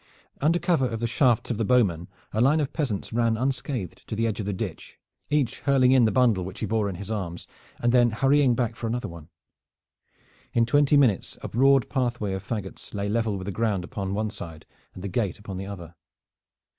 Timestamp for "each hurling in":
5.29-6.05